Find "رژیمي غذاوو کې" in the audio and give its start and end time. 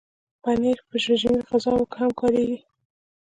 1.07-1.97